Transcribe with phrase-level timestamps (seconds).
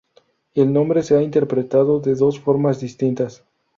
[0.55, 3.43] El nombre se ha interpretado de dos formas distintas.